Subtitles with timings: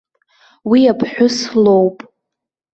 [0.69, 1.97] Уи аԥҳәыс лоуп.